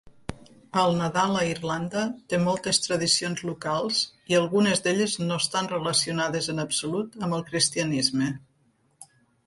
El 0.83 0.95
Nadal 1.01 1.35
a 1.41 1.43
Irlanda 1.49 2.05
té 2.33 2.39
moltes 2.45 2.81
tradicions 2.87 3.45
locals 3.51 4.01
i 4.33 4.39
algunes 4.41 4.83
d"elles 4.89 5.19
no 5.27 5.41
estan 5.45 5.73
relacionades 5.77 6.53
en 6.55 6.67
absolut 6.69 7.23
amb 7.25 7.41
el 7.41 7.49
cristianisme. 7.53 8.37